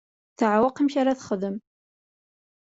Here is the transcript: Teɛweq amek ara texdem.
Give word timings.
Teɛweq 0.37 0.77
amek 0.81 0.95
ara 1.01 1.19
texdem. 1.19 1.57